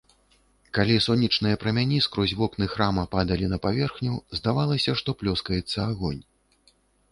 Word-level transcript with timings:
Калі 0.77 0.95
сонечныя 1.07 1.59
прамяні 1.63 1.99
скрозь 2.05 2.33
вокны 2.39 2.65
храма 2.73 3.03
падалі 3.15 3.51
на 3.53 3.61
паверхню, 3.67 4.13
здавалася, 4.41 4.99
што 5.05 5.09
плёскаецца 5.23 5.77
агонь. 5.91 6.23